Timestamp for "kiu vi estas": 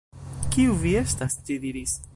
0.55-1.37